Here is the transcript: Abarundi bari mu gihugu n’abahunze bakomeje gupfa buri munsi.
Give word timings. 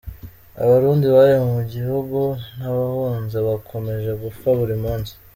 Abarundi 0.63 1.05
bari 1.15 1.35
mu 1.53 1.61
gihugu 1.73 2.19
n’abahunze 2.57 3.37
bakomeje 3.47 4.11
gupfa 4.23 4.47
buri 4.59 4.75
munsi. 4.83 5.13